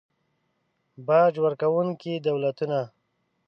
[1.05, 2.81] باج ورکونکي دولتونه